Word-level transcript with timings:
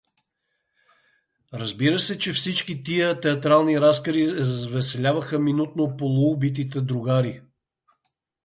Разбира 1.53 1.99
се, 1.99 2.17
че 2.19 2.33
всички 2.33 2.83
тия 2.83 3.19
театрални 3.19 3.81
разкази 3.81 4.27
развеселяваха 4.31 5.39
минутно 5.39 5.97
полуубитите 5.97 6.81
другари. 6.81 7.41